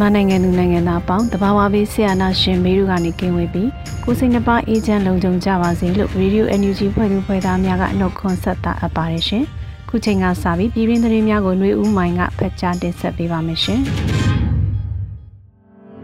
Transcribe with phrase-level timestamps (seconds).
[0.00, 3.70] မြန်မာနိုင်ငံသူနိုင်ငံသားအပေါင်းတဘာဝဘေးဆရာနာရှင်မေးတို့ကနေကင်းဝေးပြီး
[4.04, 9.44] ကိုစိတ်နှပါအေးချမ်းလုံခြုံကြပါစေလို့ Radio NUG ဖွဲ့သူဖွဲ့သားများကနှုတ်ခွန်းဆက်တာအပ်ပါတယ်ရှင်။
[9.88, 13.80] ခုချိန်ကစပြီးပြည်တွင်းသတင်းများကိုຫນွေဦးမိုင်ကဖတ်ကြားတင်ဆက်ပေးပါမယ်ရှင်။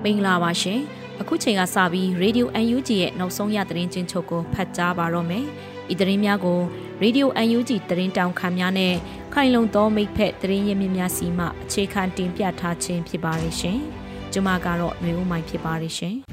[0.02, 0.80] မင်္ဂလာပါရှင်။
[1.20, 5.46] အခုချိန်ကစပြီး Radio UNG ရဲ့နောက်ဆုံးရသတင်းချင်းချုပ်ကိုဖတ်ကြားပါတော့မယ်။
[5.92, 6.60] ဤသတင်းများကို
[7.02, 8.94] Radio UNG သတင်းတောင်ခံများနဲ့
[9.32, 13.78] ခိုင်လုံသောမိဖက်သတင်းရင်းမြစ်များစီမှအခြေခံတင်ပြထားခြင်းဖြစ်ပါရဲ့ရှင်။
[14.32, 16.16] ကျွန်မကတော့မျိုးဦးမိုင်ဖြစ်ပါရဲ့ရှင်။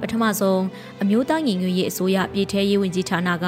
[0.00, 0.62] ပထမဆုံး
[1.02, 3.46] အမျိုးသားညီညွတ်ရေးအစိုးရပြည်ထရေးဝန်ကြီးဌာနက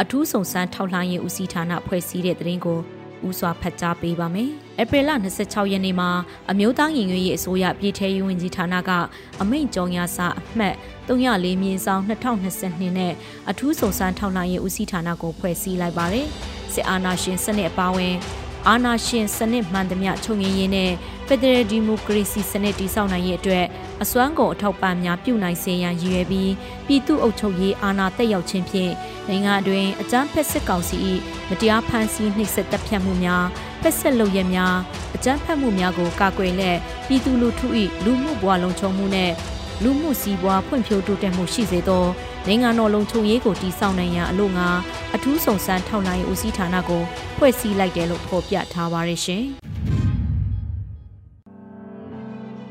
[0.00, 2.80] အထူးစုံစမ်းထောက်လှမ်းရေးဦးစီးဌာနဖွဲ့စည်းတဲ့သတင်းကို
[3.26, 4.50] ဦးစွာဖတ်ကြားပေးပါမယ်။
[4.80, 5.10] ဧပြီလ
[5.42, 6.10] 26ရက်နေ့မှာ
[6.50, 8.90] အမျိုးသားညီညွတ်ရေးအစိုးရပြည်ထရေးဝန်ကြီးဌာနက
[9.40, 10.74] အမိန့်ကြော်ညာစာအမှတ်
[11.08, 13.12] 304မြင်းဆောင်2022နဲ့
[13.50, 16.26] အထူးစုံစမ်းထောက်လှမ်းရေးဦးစီးဌာနကိုဖွဲ့စည်းလိုက်ပါတယ်။
[16.72, 18.14] စစ်အာဏာရှင်စနစ်အပါအဝင်
[18.68, 20.90] အာဏာရှင်စနစ်မှန်သမျှချုပ်ငြိမ်းရေးနဲ့
[21.26, 23.66] ဖက်ဒရယ်ဒီမိုကရေစီစနစ်တည်ဆောက်နိုင်ရေးအတွက်
[24.02, 26.52] အစွမ်းကုန်အထောက်ပံ့များပြုနိုင်စေရန်ရည်ရွယ်ပြီး
[26.86, 28.92] ပြည်သူ့အုပ်ချုပ်ရေးအာဏာတက်ရောက်ခြင်းဖြင့်
[29.28, 30.96] နိုင်ငံအတွင်းအကြမ်းဖက်စစ်ကောင်စီ၏
[31.48, 33.44] မတရားဖန်ဆီးနှိပ်စက်တပ်ဖြတ်မှုများ
[33.82, 34.76] ဖက်ဆက်လုပ်ရများ
[35.14, 37.66] အကြမ်းဖက်မှုများကိုကာကွယ်လက်ပြည်သူလူထု၏
[38.04, 39.32] လူမှုဘဝလုံခြုံမှုနဲ့
[39.82, 42.04] လူမှုစီးပွားဖွံ့ဖြိုးတိုးတက်မှုရှိစေသော
[42.46, 44.68] နိုင်ငံတော်လုံခြုံရေးကိုတည်ဆောက်နိုင်ရန်အလို့ငါ
[45.14, 47.02] အထူးစုံစမ်းထောက်လှမ်းရေးဦးစီးဌာနကို
[47.36, 49.44] ဖွဲ့စည်းလိုက်တယ်လို့ဖော်ပြထားပါရရှင်။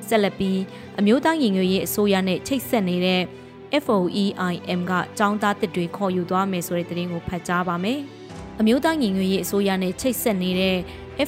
[0.09, 0.59] ဆက်လက်ပြီး
[0.99, 3.21] အမျိုးသားရင်ငွေရေးအစိုးရနဲ့ချိတ်ဆက်နေတဲ့
[3.85, 7.99] FOEIM ကចောင်းသားတစ်တွေခေါ်ယူသွားမယ်ဆိုတဲ့သတင်းကိုဖတ်ကြားပါမယ်။
[8.59, 10.77] အမျိုးသားညီညွတ်ရေးအစိုးရနဲ့ချိတ်ဆက်နေတဲ့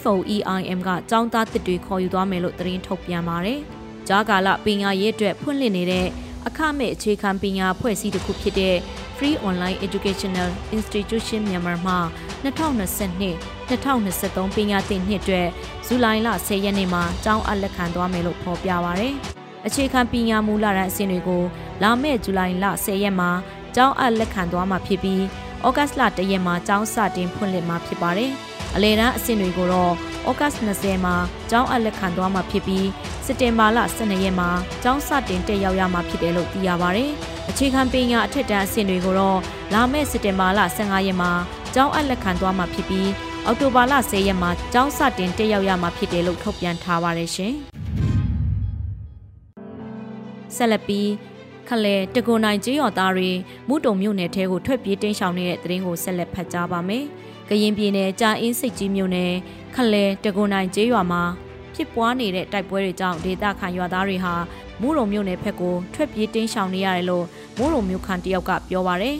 [0.01, 3.59] FOEIM ကចောင်းသားတစ်တွေခေါ်ယူသွားမယ်လို့သတင်းထုတ်ပြန်ပါတယ်။
[4.07, 6.07] ကြားကာလပညာရေးအတွက်ဖွင့်လှစ်နေတဲ့
[6.47, 8.75] အခမဲ့အခြေခံပညာဖွဲ့စည်းတစ်ခုဖြစ်တဲ့
[9.17, 11.97] Free Online Educational Institution Myanmar မှာ
[12.43, 15.47] 2022 2023ပညာသင်နှစ်အတွက်
[15.87, 19.13] ဇူလိုင်လ10ရက်နေ့မှာကျောင်းအပ်လက်ခံသွားမယ်လို့ဖော်ပြပါရယ်။
[19.65, 21.43] အခြေခံပညာမူလတန်းအဆင့်တွေကို
[21.83, 23.29] လာမယ့်ဇူလိုင်လ10ရက်မှာ
[23.75, 25.23] ကျောင်းအပ်လက်ခံသွားမှာဖြစ်ပြီး
[25.65, 28.31] ဩဂတ်လ1ရက်မှာကျောင်းစတင်ဖွင့်လှစ်မှာဖြစ်ပါတယ်။
[28.75, 29.93] အလယ်တန်းအဆင့်တွေကိုတော့
[30.29, 31.15] ဩဂတ်20မှာ
[31.49, 32.87] ကျောင်းအပ်လက်ခံသွားမှာဖြစ်ပြီး
[33.25, 34.49] စက်တင်ဘာလ12ရက်မှာ
[34.83, 37.11] ကျောင်းစတင်တက်ရောက်ရမှာဖြစ်တယ်လို့သိရပါတယ်။
[37.49, 39.39] အခြေခံပညာအထက်တန်းအဆင့်တွေကိုတော့
[39.73, 41.31] လာမယ့်စက်တင်ဘာလ15ရက်မှာ
[41.73, 43.09] ကျောင်းအပ်လက်ခံသွားမှာဖြစ်ပြီး
[43.49, 47.53] အောက်တိုဘာလ10ရက်မှာကျောင်းစတင်တက်ရောက်ရမှာဖြစ်တယ်လို့ထုတ်ပြန်ထားပါတယ်ရှင်။
[50.55, 51.09] ဆက်လက်ပြီး
[51.67, 53.29] ခလဲတကွန်နိုင်ကျေးရွာသားတွေ
[53.67, 57.03] မုတုံမြို့နယ်ထဲကိုထွက်ပြေးတိမ်းရှောင်နေတဲ့သတင်းကိုဆက်လက်ဖတ်ကြားပါမယ်။
[57.49, 59.33] ကရင်ပြည်နယ်ကြာအင်းစိတ်ကြီးမြို့နယ်
[59.75, 61.23] ခလဲတကွန်နိုင်ကျေးရွာမှာ
[61.75, 64.33] ဖြစ်ပွားနေတဲ့တိုက်ပွဲတွေကြောင့်ဒေသခံရွာသားတွေဟာ
[64.81, 67.25] မူးရုံမြို့နယ်ဘက်ကိုထွက်ပြေးတင်းရှောင်နေရတယ်လို့
[67.57, 69.17] မူးရုံမြို့ခံတယောက်ကပြောပါရယ်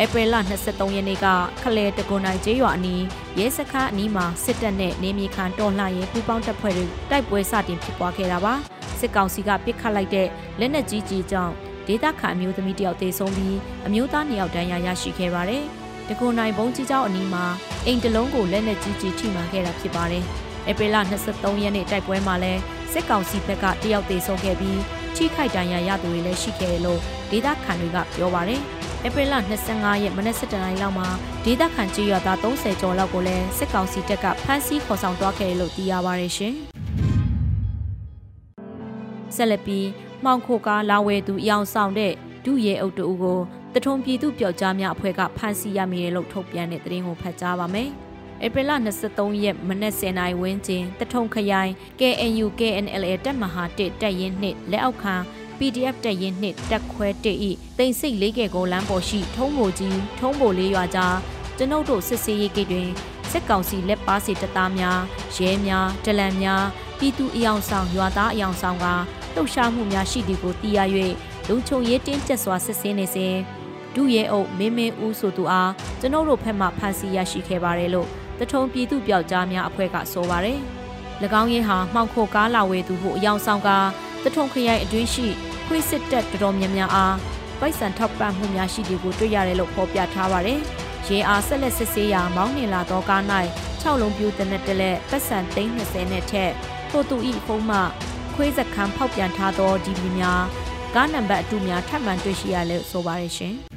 [0.00, 1.26] ဧပြီလ23ရက်နေ့က
[1.62, 3.02] ခလဲတကွန်နိုင်ကျေးရွာအနီး
[3.38, 8.54] ရဲစခန်းအနီးမှာစစ်တပ်နဲ့နေမြေခံတော်လှန်ရေးပူးပေါင်းတပ်ဖွဲ့တွေတိုက်ပွဲစတင်ဖြစ်ပွားခဲ့တာပါ
[8.98, 10.28] စစ်ကောင်စီကပစ်ခတ်လိုက်တဲ့
[10.60, 11.52] လက်နက်ကြီးကြီးကြောင့်
[11.86, 15.64] ဒေသခံအမျိုးသမီးတယောက်သေဆုံးပြီးအမျိုးသား2ယောက်ဒဏ်ရာရရှိခဲ့ပါတယ်
[16.08, 17.44] တကွန်နိုင်ဘုံကြီးကျောင်းအနီးမှာ
[17.86, 20.24] အိမ်တလုံးကိုလက်နက်ကြီးကြီးထိမှန်ခဲ့တာဖြစ်ပါတယ်
[20.70, 20.96] ဧပြီလ
[21.30, 22.60] 23ရက်နေ့တိုက်ပွဲမှာလည်း
[22.92, 24.78] စစ်ကောင်စီဘက်ကတယောက်သေဆုံးခဲ့ပြီး
[25.16, 27.00] ထိခိုက်ဒဏ်ရာရသူတွေလည်းရှိခဲ့တယ်လို့
[27.30, 28.60] ဒေသခံတွေကပြောပါတယ်။
[29.06, 29.34] ဧပြီလ
[29.68, 31.08] 25ရက်မနက်7:00နာရီလောက်မှာ
[31.44, 36.54] ဒေသခံကြေးရွာသား30ကျော်လောက်ကိုလည်းစစ်ကောင်စီတပ်ကဖမ်းဆီးခေါ်ဆောင်သွားခဲ့တယ်လို့သိရပါတယ်ရှင်။
[39.36, 39.86] ဆက်လက်ပြီး
[40.24, 42.12] မှောင်ခိုကားလာဝဲသူအယောင်ဆောင်တဲ့
[42.44, 43.38] ဒုရဲအုပ်တူကို
[43.74, 47.90] တထုံပြည်သူပျောက်ကြားများအဖွဲ့ကဖမ်းဆီးရမိတယ်လို့ထုတ်ပြန်တဲ့သတင်းကိုဖတ်ကြားပါမယ်။
[48.44, 48.72] ဧပြီလ
[49.06, 55.14] 23ရက်မနက်10:00နာရီဝန်းကျင်တထုံခရိုင် KNU KNLA တပ်မဟာ1တပ်ရင်းနှင့်လက်အောက်ခံ
[55.58, 61.16] PDF တပ်ရင်းနှင့်တက်ခွဲ1ဤတိမ်စိတ်လေးကဲကိုလမ်းပေါ်ရှိ ထုံးဘိုကြီးထုံးဘိုလေးရွာကြား
[61.56, 62.90] ကျွန်ုပ်တို့စစ်ဆေးရေးဂိတ်တွင်
[63.30, 65.00] စစ်ကောင်စီလက်ပါစီတပ်သားများ
[65.36, 66.64] ရဲများဒလန်များ
[66.98, 68.86] ပြည်သူအယောင်ဆောင်ရွာသားအယောင်ဆောင်က
[69.34, 70.78] လှုပ်ရှားမှုများရှိသည်ကိုသိရ၍
[71.48, 73.34] လုံခြုံရေးတင်းကျပ်စွာစစ်ဆေးနေစဉ်
[73.94, 80.58] ဒုရဲအုပ်မင်းမင်းဦးဆိုသူအားကျွန်ုပ်တို့ဖက်မှဖမ်းဆီးရရှိခဲ့ပါတယ်လို့ တထုံပြည်သူပြောက်ကြားများအဖွဲ့ကဆိုပါတယ်။၎
[81.40, 83.70] င်းရင်းဟာမှောင်ခိုကားလာဝဲသူဟုအယောင်ဆောင်က
[84.24, 85.26] တထုံခရိုင်အတွင်းရှိ
[85.66, 87.16] ခွေးစစ်တပ်တော်များများအား
[87.60, 90.60] ပိုက်ဆံထောက်ပံ့မှုများရှိသည်ကိုတွေ့ရတယ်လို့ဖော်ပြထားပါတယ်။
[91.06, 93.22] ရဲအားဆက်လက်စစ်ဆေးရာမောင်းနှင်လာသောကား၌
[93.82, 96.52] 6လုံးပြူတနက်တလက်ပတ်စံ320နဲ့ထက်
[96.90, 97.78] ထို့သူ၏ဖုံးမှ
[98.34, 100.42] ခွေးစခန်းဖောက်ပြန်ထားသောဒီပီများ
[100.94, 103.56] ကားနံပါတ်အတူများထပ်မံတွေ့ရှိရလို့ဆိုပါရရှင်။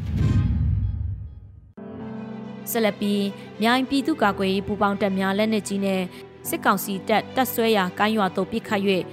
[2.76, 3.24] ဆက်လက်ပြီး
[3.62, 6.02] မြိုင်ပြည်သူ့ကာကွယ်ရေးပူးပေါင်းတပ်များလက်နက်ကြီးနဲ့
[6.50, 8.82] စစ်ကောင်စီတပ်တပ်ဆွဲရာကိုင်းရွာသို့ပစ်ခတ်၍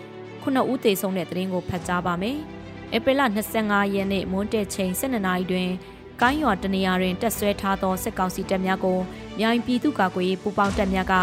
[0.43, 2.39] ခုနှစ်ဦးသေဆုံးတဲ့တဲ့ရင်ကိုဖတ်ကြားပါမယ်။
[2.97, 3.23] ဧပြီလ
[3.59, 5.71] 25ရက်နေ့မွန်းတဲ့ချိန်12နာရီတွင်
[6.21, 8.99] ကိုင်းရွာတနေရာတွင်တက်ဆွဲထားသောစစ်ကောင်စီတပ်များကို
[9.39, 11.15] မြိုင်ပြည်သူ့ကာကွယ်ရေးပူးပေါင်းတပ်များက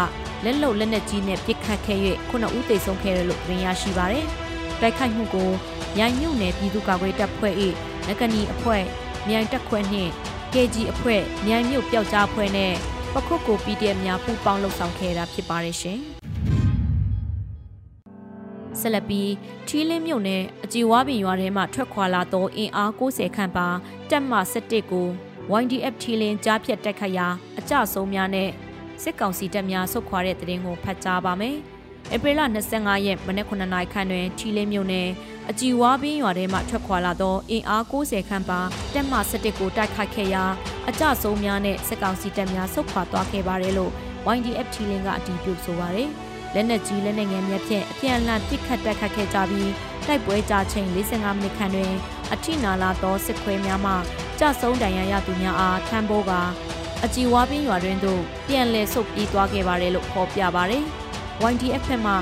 [0.44, 1.98] လက်လုံလက်နက်ကြီးနဲ့ပစ်ခတ်ခဲ့၍
[2.28, 4.26] ခုနှစ်ဦးသေဆုံးခဲ့တယ်လို့သတင်းရရှိပါရယ်။
[4.80, 5.50] တိုက်ခိုက်မှုကို
[5.96, 7.54] မြိုင်မြို့နယ်ပြည်သူ့ကာကွယ်တပ်ဖွဲ့၏
[8.06, 8.84] နဂနီအဖွဲ့
[9.28, 10.12] မြိုင်တပ်ခွဲနှင့်
[10.54, 12.72] KG အဖွဲ့မြိုင်မြို့ပျောက်ကြားအဖွဲ့နဲ့
[13.14, 15.98] ပခုတ်ကို PDF များပူးပေါင်းလှုပ်ဆောင်ခဲ့တာဖြစ်ပါတယ်ရှင်။
[18.80, 19.30] ဆက်လက်ပြီး
[19.68, 23.68] ထီးလင်းမြို့နယ်အကြည်ဝါပင်ရွာထဲမှထွက်ခွာလာသောအင်အား90ခန့်ပါ
[24.10, 25.08] တက်မ17ကို
[25.60, 27.26] YDF ထီးလင်းကြားဖြတ်တိုက်ခတ်ရာ
[27.58, 28.48] အကြဆုံးများနဲ့
[29.02, 31.56] စစ်ကောင်စီတပ်များဆုတ်ခွာတဲ့တဲ့ရင်ကိုဖတ်ကြားပါမယ်။
[32.14, 32.40] ဧပြီလ
[32.74, 35.08] 25ရက်မနက်9:00နာရီခန့်တွင်ထီးလင်းမြို့နယ်
[35.52, 38.60] အကြည်ဝါပင်ရွာထဲမှထွက်ခွာလာသောအင်အား90ခန့်ပါ
[38.94, 40.44] တက်မ17ကိုတိုက်ခိုက်ခဲ့ရာ
[40.88, 43.92] အကြဆုံးများနဲ့စစ်ကောင်စီတပ်များဆုတ်ခွာသွားခဲ့ပါတယ်လို့
[44.36, 46.10] YDF ထီးလင်းကအတည်ပြုဆိုပါရယ်။
[46.54, 49.70] လက်နက်ကြီးလက်နက်ငယ်များဖြင့်အပြန်အလှန်ပစ်ခတ်တိုက်ခတ်ခဲ့ကြပြီး
[50.06, 51.92] တိုက်ပွဲကြာချိန်45မိနစ်ခန့်တွင်
[52.32, 53.92] အထိနာလာသောစစ်ခွေးများမှ
[54.38, 56.32] ကြဆုံးဒဏ်ရာရသူများအားထမ်းပိုးက
[57.04, 60.84] အကြည်ဝါပင်းရွာတွင်သို့ပြန်လည်ဆုတ်ပြေးသွားခဲ့ပါတယ်လို့ဖော်ပြပါတယ်။
[61.52, 62.14] YDF ဘက်မှ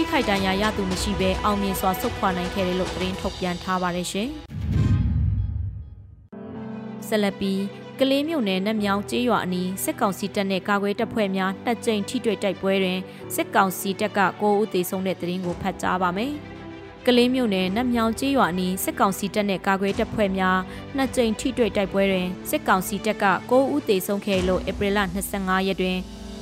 [0.00, 4.28] ိခိုက်ဒဏ်ရာရသူမရှိဘဲအောင်မြင်စွာဆုတ်ခွာနိုင်ခဲ့တယ်လို့သတင်းထုတ်ပြန်ထားပါတယ်ရှင်။
[7.08, 7.62] ဆက်လက်ပြီး
[7.98, 12.98] ကလေးမြို့နယ်နတ်မြောင်ကျေးရွာအနီးစစ်ကောင်စီတပ်နဲ့ကာကွယ်တပ်ဖွဲ့များနှစ်ကြိမ်ထိတွေ့တိုက်ပွဲတွင်
[13.34, 16.32] စစ်ကောင်စီတပ်က9ဦးသေဆုံးတဲ့တဲ့ရင်ကိုဖတ်ကြားပါမယ်။
[17.06, 20.58] ကလေးမြို့နယ်နတ်မြောင်ကျေးရွာအနီးစစ်ကောင်စီတပ်နဲ့ကာကွယ်တပ်ဖွဲ့များ
[20.96, 24.98] နှစ်ကြိမ်ထိတွေ့တိုက်ပွဲတွင်စစ်ကောင်စီတပ်က9ဦးသေဆုံးခဲ့လို့ဧပြီလ
[25.34, 25.98] 25ရက်တွင်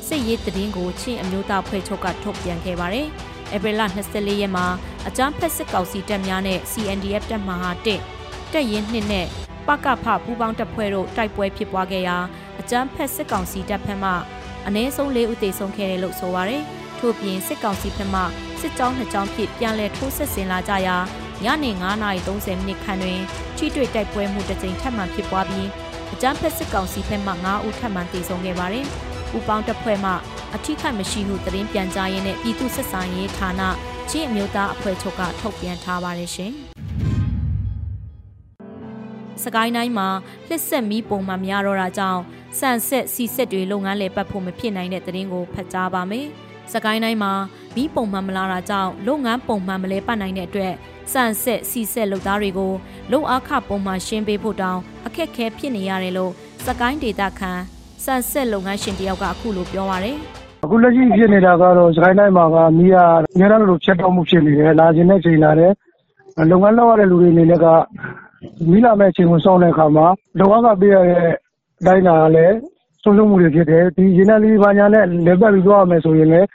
[0.06, 3.08] စစ်ရေးတည်င်းကိုချင်းအမျိုးသားဖွဲ့ချုပ်ကထုတ်ပြန်ခဲ့ပါတယ်။
[3.54, 3.82] ဧပြီလ
[4.12, 4.66] 24ရက်မှာ
[5.08, 7.70] အကြမ်းဖက်စစ်ကောင်စီတပ်များနဲ့ CNDF တပ်မှဟာ
[8.14, 9.26] 1တက်ရင်2နဲ့
[9.66, 12.16] ပကဖပူးပေါင်းတပ်ဖွဲ့တို့တိုက်ပွဲဖြစ်ပွားခဲ့ရာ
[12.60, 14.12] အကြမ်းဖက်စစ်ကောင်စီတပ်ဖက်မှ
[14.66, 16.64] အနည်းဆုံး၄ဦးသေဆုံးခဲ့တယ်လို့ဆိုပါရယ်
[16.98, 18.22] ထို့ပြင်စစ်ကောင်စီဖက်မှ
[18.60, 20.96] စစ်ကြောင်းနှစ်ကြောင်းဖြစ်ပြန်လည်ထိုးဆက်ဆင်လာကြရာ
[21.44, 21.70] ညနေ
[22.22, 23.20] 9:30မိနစ်ခန့်တွင်
[23.56, 25.68] ထိတွေ့တိုက်ပွဲမှုတစ်ကြိမ်ထပ်မံဖြစ်ပွားပြီး
[26.12, 28.86] အကြမ်းဖက်စစ်ကောင်စီဖက်မှ9ဦးထပ်မံသေဆုံးခဲ့ပါတယ်။
[29.30, 30.12] ပူပေါင်းတပ်ဖွဲ့မှ
[30.54, 33.62] အထိခိုက်မရှိဟုသတင်းပြန်ကြားရင်းနဲ့ပြည်သူ့စစ်ဆိုင်ရေးဌာန
[34.10, 36.52] ချင်းအမျိုးသားအဖွဲ့ချုပ်ကထုတ်ပြန်ထားပါတယ်ရှင်။
[39.42, 40.08] စကိုင်းတိုင်းမှာ
[40.48, 42.22] လက်ဆက်မီးပုံမှန်များတော့တာကြောင့်
[42.58, 46.26] ဆန်ဆက်စီဆက်တွေလုပ်ငန်းလည်ပတ်ဖို့မဖြစ်နိုင်တဲ့သတင်းကိုဖတ်ကြားပါမယ်။
[46.72, 47.32] စကိုင်းတိုင်းမှာ
[47.74, 50.74] မီးပုံမှန်မလာတာကြောင့်လုပ်ငန်းပုံမှန်မလဲပတ်နိုင်တဲ့အတွက်
[51.12, 52.72] ဆန်ဆက်စီဆက်လုပ်သားတွေကို
[53.12, 56.32] လုံအားခပုံမှန်ရှင်းပေးဖို့တောင်းအခက်ခဲဖြစ်နေရတယ်လို့
[56.66, 57.60] စကိုင်းဒေတာခန်
[58.06, 60.16] ဆန်ဆက်လုပ်ငန်းရှင်တယောက်ကအခုလိုပြောပါရယ်
[60.64, 62.96] အခုလက်ရှိဖြစ်နေတာကတော့စကိုင်းတိုင်းမှာကမီးက
[63.34, 65.72] အများအားလို့ဖြတ်တောက်မှုဖြစ်နေတယ်လာခြင်းနဲ့ချိန်လာတယ်
[66.50, 67.66] လုပ်ငန်းလုပ်ရတဲ့လူတွေအနေနဲ့က
[68.70, 70.06] မီးလာမဲ့အချိန်ကိုစောင့်တဲ့အခါမှာ
[70.38, 71.20] လုပ်အားကပေးရတဲ့
[71.80, 72.56] အတိုင်းတာကလည်း
[73.02, 76.46] ဆုံးရှုံးမှုတွေဖြစ်တယ်ဒီရေနံလေးဘာညာနဲ့လဲပတ်ပြီးသွားရမယ်ဆိုရင်လည်း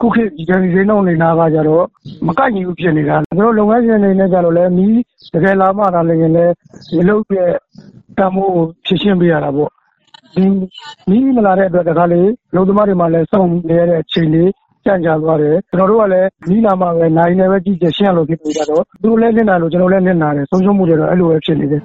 [0.00, 0.42] ခုခေတ်ဒီ
[0.74, 1.84] ဈေးနှုန်းနေနာကကြတော့
[2.26, 4.98] မကိုက်ညီဘူးဖြစ်နေတာကျွန်တော်လုပ်ငန်းရှင်တွေနဲ့ကြတော့လည်းမီး
[5.34, 6.54] တကယ်လာမှသာလည်းလည်း
[6.96, 7.50] မလုပ်တဲ့
[8.18, 9.79] တမိုးကိုဖြစ်ရှင်းပေးရတာပေါ့ဒီ
[11.10, 12.20] မီးမလာတဲ့အတွက်တခါလေ
[12.54, 14.50] လုံသမားတွေမှလည်းစောင့်နေရတဲ့အချိန်လေး
[14.84, 21.82] ကြံ့ကြာသွားတယ်ကျွန်တော်တို့ကလည်းမီးလာမှပဲနိုင်နေပဲကြည့်ချင်ရှင်းလို့ဖြစ်နေကြတော့သူတို့လည်းနစ်နာလို့ကျွန်တော်လည်းနစ်နာတယ်ဆုံးရှုံးမှုတွေတော့အဲ့လိုပဲဖြစ်နေတယ်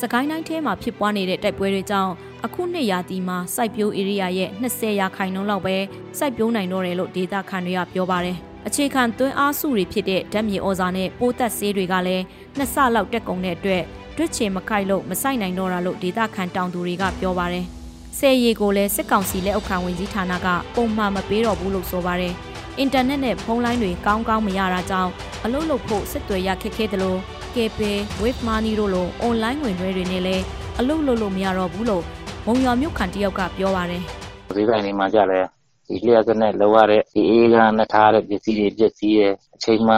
[0.00, 2.12] စကိုင်းတိုင်းထဲမှာဖြစ်ပွားနေတဲ့တိုက်ပွဲတွေကြောင့်
[2.44, 5.76] အခုနှစ်ရာသီမှာစိုက်ပျိုးဧရိယာရဲ့20ရာခိုင်နှုန်းလောက်ပဲ
[6.18, 8.36] စိုက်ပျိုးနိုင်တော့တယ်လို့ဒေတာခန်တွေကပြောပါတယ်။
[8.68, 12.24] အခြေခံသွင်းအားစုတွေဖြစ်တဲ့ဓာတ်မြေဩဇာနဲ့ပိုးသက်ဆေးတွေကလည်း
[12.56, 13.82] နှစ်ဆလောက်တက်ကုန်တဲ့အတွက်
[14.20, 17.64] တွစ်ချေမခိုက်လို့မဆိုင်နိုင်တော့တာလို့ဒေတာခန်တောင်သူတွေကပြောပါတယ်။
[18.18, 22.34] ဆယ်ရီကိုလည်းစစ်ကောင်စီလက်အောက်ခံဝင်ကြီးဌာနကပုံမှန်မပေးတော့ဘူးလို့ဆိုပါတယ်။
[22.78, 25.10] အင်တာနက်နဲ့ဖုန်းလိုင်းတွေကောင်းကောင်းမရတာကြောင့်
[25.44, 27.18] အလုပ်လုပ်ဖို့စစ်တွေရခက်ခဲတယ်လို့
[27.54, 30.44] KPay, Wave Money တို့လို online ငွေလွှဲတွေနဲ့လည်း
[30.78, 32.04] အလုပ်လုပ်လို့မရတော့ဘူးလို့
[32.46, 34.02] မုံရွာမြို့ခံတယောက်ကပြောပါတယ်။
[34.54, 35.59] ဈေးဆိုင်တွေမှာကြလဲဈ
[35.90, 39.96] ဒီလျှက်စနဲ့လောရတဲ့ဒီအေးကနဲ့ထားတဲ့ပစ္စည်းတွေပစ္စည်းရဲ့အချိန်မှ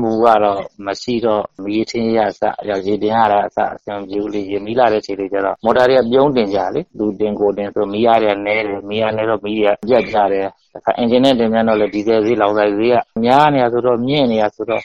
[0.00, 10.48] မှုကတော့မရှိတော့မီးထင်းရအစရောက်ရေတင်ရတာအစအဆင်ပြေလို့ရေမီးလာတဲ့ချိန်တွေကျတော့မော်တာတွေကပြုံးတင်ကြလေလူတင်ကိုတင်ဆိုမီးရတဲ့နဲတယ်မီးရနဲတော့မီးရပြတ်ကြတယ်
[10.98, 14.82] အင်ဂျင်နဲ့တင်ပြန်တော့လေဒီဇယ်ဈေးလောင်စာဈေးကများနေရဆိုတော့မြင့်နေရဆိုတော့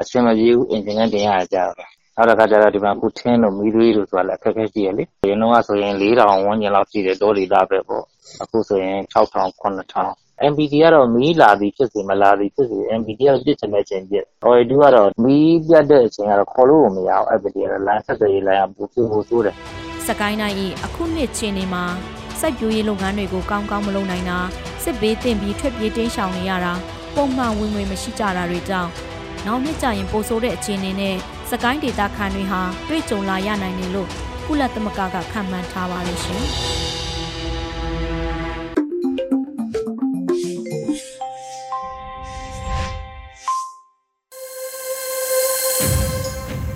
[0.00, 8.04] အဆင်မပြေဘူးအင်ဂျင်နဲ့တင်ရကြတော့နောက်တစ်ခါကျတော့ဒီမှာခုထင်းတို့မီးသွေးတို့ဆိုတာလည်းအခက်အခဲရှိရလေ။ရင်တော့ဆိုရင်4000ဝန်းကျင်လောက်ရှိတယ်တောဒေသပဲပေါ့။
[8.42, 19.54] အခုဆိုရင်6000 9000 MPT ကတော့မီးလာသည်ဖြစ်စေမလာသည်ဖြစ်စေ MPT ကပြစ်ချင်တဲ့အချိန်ပြစ်။ OA2 ကတော့မီးပြတ်တဲ့အချိန်ကတော့ခေါ်လို့မရအောင် MPT ကတော့လိုင်းဆက်သွယ်ရေးလိုင်းကပူပူပူဆိုးတယ်။
[20.06, 21.84] စကိုင်းတိုင်း၏အခုနှစ်ချင်းနေမှာ
[22.40, 24.38] စိုက်ပျိုးရေးလုပ်ငန်းတွေကိုကောင်းကောင်းမလုပ်နိုင်တာ
[24.84, 26.72] စစ်ဘေးတင်ပြီးထွက်ပြေးတင်းရှောင်နေရတာ
[27.14, 28.90] ပုံမှန်ဝင်ငွေမရှိကြတာတွေကြောင့်
[29.46, 31.16] နောက်နှစ်ကျရင်ပိုဆိုးတဲ့အခြေအနေနဲ့
[31.50, 34.08] စကိုင်းဒေတာခံတွေဟာတွေ့ကြုံလာရနိုင်တယ်လို့
[34.46, 36.44] ကုလသမဂ္ဂကခန့်မှန်းထားပါတယ်ရှင်။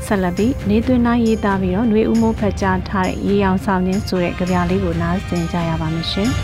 [0.06, 6.30] ဆက်လက်ပြီးနေသွင်းနိုင်ရေးသားပြီးတော့ຫນွေဦးမိုးဖက်ကြားထားတဲ့ရေရောင်ဆောင်ခြင်းဆိုတဲ့ကြပြလေးကိုနားဆင်ကြရပါမယ်ရှင်။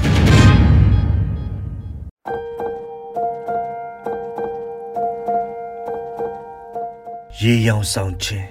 [7.41, 8.47] ရေရောင်ဆောင်ခြင်း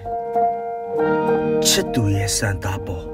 [1.68, 3.06] ချစ်သူရဲ့စံသားပေါ်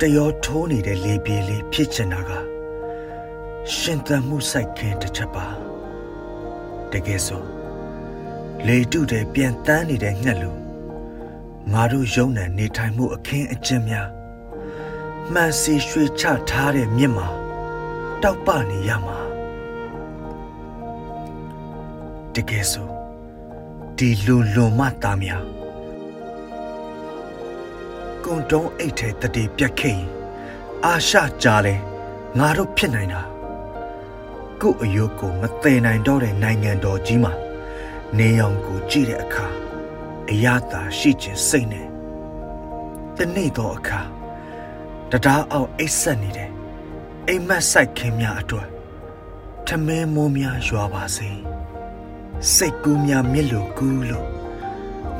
[0.00, 2.30] တရောထိုးနေတဲ့လေပြေးလေးဖြစ်ချင်တာက
[3.76, 5.46] ရှင်သန်မှုစိုက်ခင်းတစ်ချက်ပါ
[6.92, 7.55] တကယ်ဆို
[8.66, 10.50] လေတုတဲ့ပြန်တန်းနေတဲ့ငှက်လူ
[11.72, 14.08] ငါတို့ယုံနံနေထိုင်မှုအခင်းအကျင်းများ
[15.32, 17.28] မှန်စီရွှေချထားတဲ့မြစ်မှာ
[18.22, 19.18] တောက်ပနေရမှာ
[22.34, 22.88] တကယ်ဆို
[23.98, 25.44] ဒီလွန်လွန်မှသားများ
[28.24, 30.08] ကုံတုံးအိတ်ထဲတတိပြက်ခဲ့ရင်
[30.84, 31.74] အာရှကြားလဲ
[32.38, 33.22] ငါတို့ဖြစ်နိုင်တာ
[34.60, 37.32] ကို့အယုတ်ကိုမသိနိုင်တော့တဲ့နိုင်ငံတော်ကြီးမှာ
[38.18, 39.46] နေအောင်ကိုကြည့်တဲ့အခါ
[40.30, 41.88] အရသာရှိခြင်းစိတ်နဲ့
[43.16, 44.00] တနေ့တော့အခါ
[45.10, 46.50] တရားအောင်အိတ်ဆက်နေတယ်
[47.28, 48.68] အိမ်မက်ဆိုင်ခင်းများအတွက်
[49.66, 51.30] ထမင်းမိုးများရွာပါစေ။
[52.54, 54.28] စိတ်ကူးများမြစ်လိုကူးလို့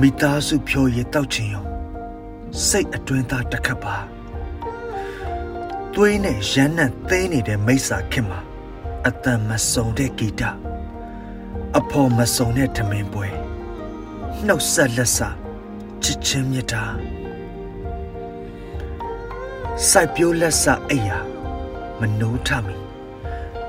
[0.00, 1.64] မိသားစုဖြောရည်တောက်ချင်ရော
[2.66, 3.96] စိတ်အတွင်းသားတစ်ခတ်ပါ
[5.94, 8.40] သွေးနဲ့ရမ်းနံ့သိမ်းနေတဲ့မိစ္ဆာခင်မှာ
[9.06, 10.42] အတန်မစုံတဲ့ဂီတ
[11.78, 13.28] အဖော်မစုံတဲ့ထမင်းပွဲ
[14.46, 15.28] နှုတ်ဆက်လက်စာ
[16.02, 16.84] ချစ်ချင်းမြတ်တာ
[19.88, 21.18] စိုက်ပြိုးလက်စာအိယာ
[22.00, 22.76] မနိုးထမီ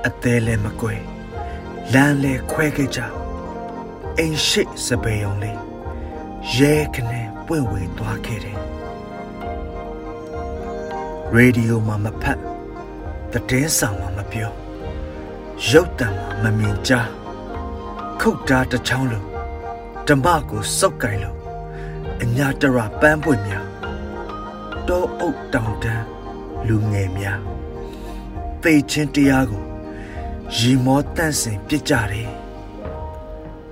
[0.06, 1.02] အသေးလည်းမကွယ်
[1.92, 3.00] လမ်းလဲခွဲခဲ့ကြ
[4.18, 5.60] အိမ်ရှိစပယ်ုံလေး
[6.56, 8.58] ရဲခနဲ့ပွင့်ဝေသွားခဲ့တယ်
[11.34, 12.38] ရေဒီယိုမှာမဖတ်
[13.48, 14.52] တည်င်းဆောင်မှာမပြော
[15.68, 16.08] ရုပ်တံ
[16.42, 17.17] မှာမမြင်ကြား
[18.20, 19.26] ခုတ်တာတစ်ချောင်းလုံး
[20.08, 21.38] ဓမ္မကိုစုပ်ကင်လို့
[22.22, 23.66] အညာတရပန်းပွင့်များ
[24.88, 26.04] တောအုပ်တောင်တန်း
[26.66, 27.40] လူငယ်များ
[28.62, 29.64] သိချင်းတရားကို
[30.56, 32.30] ရီမောတန့်စင်ပြစ်ကြတယ်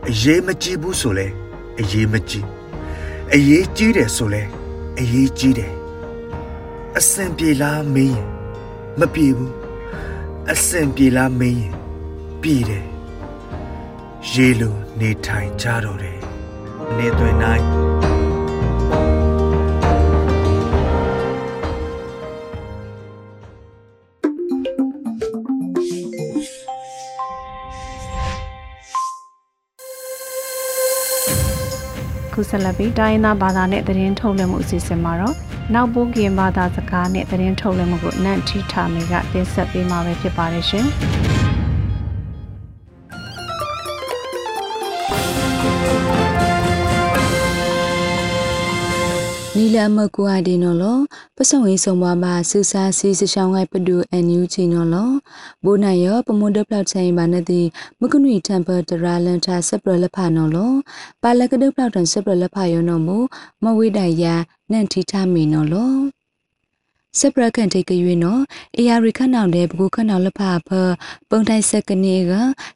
[0.08, 1.26] အရေးမကြီးဘူးဆိုလဲ
[1.80, 2.46] အရေးမကြီး
[3.34, 4.42] အရေးကြီးတယ်ဆိုလဲ
[4.98, 5.72] အရေးကြီးတယ်
[6.98, 8.28] အစင်ပြေလားမင်းရင်
[8.98, 9.54] မပြေဘူး
[10.52, 11.74] အစင်ပြေလားမင်းရင်
[12.42, 12.95] ပြေတယ်
[14.32, 16.18] ရေလိုနေထိုင်ကြတော့တယ်
[16.98, 17.64] နေသွင်းနိုင်
[32.32, 35.36] ခုဆက်လက်ပြီးတိုင်းသားဘာသာနဲ့သတင်းထုတ်လွှင့်မှုအစီအစဉ်မှာတော့
[35.74, 40.88] နောက်ပိုးကင်ဘာသာစကားနဲ့သတင်းထုတ်လွှင့်မှုကိုနန့်ထီထာမေကတင်ဆက်ပေးမှာပဲဖြစ်ပါတယ်ရှင်။
[49.76, 50.98] လမကွာဒီနော်လော
[51.36, 55.10] ပစုံဝေးဆုံပါမှာစူစာစီစချောင်းကပဒူအန်ယူချီနော်လော
[55.64, 57.66] ဘိုးနိုင်ရောပမွန်ဒပလောက်ချိုင်ပါနေသည်
[58.00, 60.72] မကုနီတမ်ပဒရာလန်တာဆပ်ပရလဖာနော်လော
[61.22, 63.16] ပါလကဒပလောက်တန်ဆပ်ပရလဖာယောနော်မူ
[63.62, 64.34] မဝိဒယာ
[64.70, 66.15] နန်တီထားမီနော်လော
[67.18, 68.42] စပရကန်တေကရွေနော်
[68.76, 70.70] အေယာရီခနောင်တဲ့ဘကူခနောင်လဖာဖ
[71.28, 72.32] ပုံတိုင်စကနီက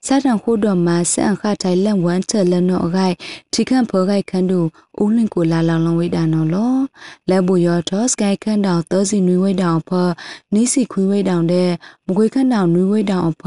[0.06, 3.16] စားတန်ခိုးတော်မှာစန်ခတိုင်လန်ဝမ်ချက်လနော်အခိုက်
[3.52, 4.60] ထိခန့်ဖောခိုက်ခန်းတူ
[5.02, 6.74] ဦးလင်ကိုလာလောင်လောင်ဝိဒါနော်လော
[7.30, 9.90] လက်ဘူယောတော့စကိုက်ခန်းတောင်သောစီနွေဝိတောင်ဖ
[10.54, 11.70] နီးစီခွေးဝိတောင်တဲ့
[12.06, 13.44] မကွေခန်းတောင်နွေဝိတောင်ဖ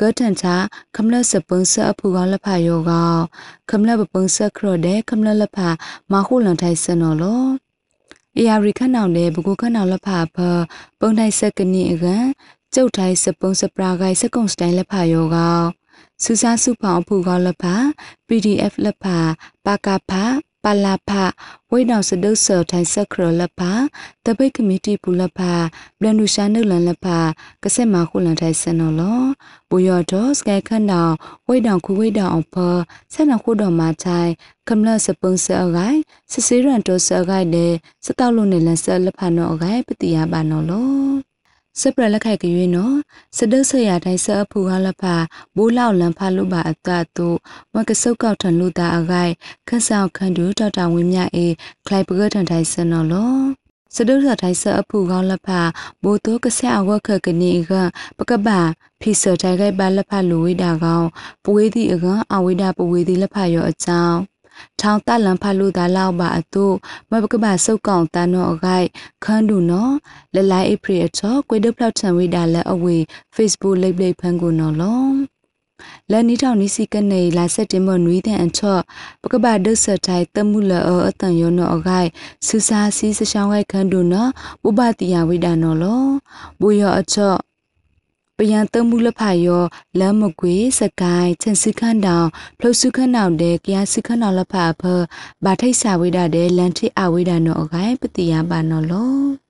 [0.00, 0.54] ကတန်ချာ
[0.96, 2.90] ခမလစပုံစအဖူကလဖာယောက
[3.70, 5.68] ခမလပပုံစခရတဲ့ခမလလဖာ
[6.12, 7.65] မခုလန်ထိုင်စနော်လော
[8.38, 10.36] အေယာရီခန့်နောင်တဲ့ဘကူခန့်နောင်လဖာဖ
[11.00, 12.24] ပုံတိုင်ဆက်ကနီအကန်
[12.74, 15.60] ကျုပ်ထိုင်စပုံစပရာဂိုင်စကုံစတိုင်လက်ဖာယောကော
[16.22, 17.74] စူစာစုဖောင်ဖူကောလက်ဖာ
[18.28, 19.18] PDF လက်ဖာ
[19.64, 20.22] ပါကဖာ
[20.68, 21.22] ပလာဖာ
[21.70, 23.72] ဝိဒောင်စဒုဆာထိုင်စခရလဖာ
[24.24, 25.52] တပိတ်ကမတီပူလဖာ
[25.98, 27.18] ဘလန်ဒူရှာနုလန်လဖာ
[27.62, 29.22] ကစက်မခုလန်ထိုင်စနော်လော
[29.68, 31.14] ပူယောတော့စကဲခန်နောင်
[31.48, 32.54] ဝိဒောင်ခုဝိဒောင်အဖ
[33.12, 34.30] ဆက်နခုတော်မှာထိုင်
[34.68, 35.98] ကမလစပုံစအဂိုင်
[36.32, 37.72] စစေရန်တော့စအဂိုင်တဲ့
[38.04, 41.25] စတောက်လုံးနဲ့လန်ဆလဖာနော်အဂိုင်ပတိယပါနော်လော
[41.80, 42.96] စပရလက်ခိုက်ကရွေးနော်
[43.36, 45.14] စဒုဆရာတိုင်းဆအဖူဟာလဖာ
[45.56, 47.28] ဘိုးလောက်လန်ဖာလူပါအတတု
[47.74, 49.32] မကဆုတ်ကောက်ထန်လူတာအဂိုင်
[49.68, 51.46] ခက်ဆောင်ခန်တူတော်တာဝင်းမြအေ
[51.86, 53.34] ခလိုက်ပကထန်တိုင်းစနော်လော
[53.94, 55.60] စဒုဆတိုင်းဆအဖူကောင်းလဖာ
[56.02, 57.72] ဘိုတိုကဆက်အဝခကနေက
[58.18, 58.48] ပကပ
[59.00, 61.08] ဖီဆတိုင်ခိုက်ပါလဖာလူဝိတာကောင်း
[61.44, 64.16] ပဝေးသည့်အကအဝိတာပဝေးသည့်လဖာရောအကြောင်း
[64.80, 66.64] ထောင်တလန်ဖလူဒါလောက်ပါအတု
[67.10, 68.88] မဘကဘာစုတ်ကောင်တန်တော့အခိုက်
[69.24, 69.94] ခန်းဒူနော်
[70.34, 72.96] လလိုက်အပရီအချောကွေဒဖလောက်ချန်ဝိဒါလက်အဝေ
[73.36, 75.02] Facebook လိပ်လိပ်ဖန်ကိုနော်လော
[76.10, 78.82] လန်နီထောင်နီစီကနေလာဆက်တင်မနွီတဲ့အချော့
[79.22, 82.08] ပကဘာဒုဆထိုင်တမှုလအအတန်ယောနောအခိုက်
[82.46, 84.30] စူစာစီစရှောင်းခိုက်ခန်းဒူနော်
[84.62, 86.02] ပုပတိယဝိဒါနော်လော
[86.60, 87.38] ဘူယောအချော့
[88.38, 89.64] ပယံတမှုလဖယော
[89.98, 92.28] လမ်းမကွေစကိုင်းချန်စခန်းတောင်
[92.58, 94.82] ဖလုစုခန်းတောင်တဲ့ကရစခန်းတောင်လဖဖ
[95.44, 99.45] ဘာထိတ်စာဝိဒတဲ့လန်ထိအဝိဒနောအကိုင်ပတိယပါနော်လော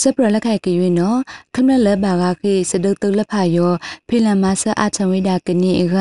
[0.00, 1.18] စပရလက်ခိုက်ကြွေနော်
[1.54, 3.72] ခမလက်ဘာကခေစဒုတ်တလက်ဖာယော
[4.08, 5.96] ဖိလန်မဆအချဝိဒါကနီအက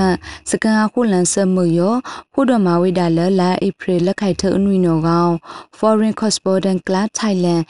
[0.50, 1.96] စကန်အခုလန်ဆမယော
[2.34, 5.34] ခုဒမဝိဒါလလာဧပြီလက်ခိုက်ထအနွိနောကောင်
[5.78, 7.64] Foreign Correspondent Club Thailand